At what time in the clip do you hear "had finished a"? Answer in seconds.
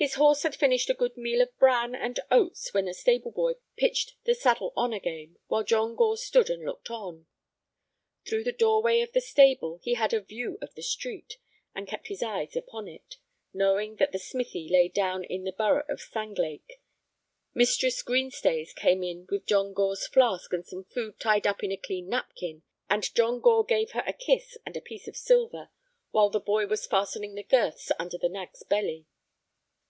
0.44-0.94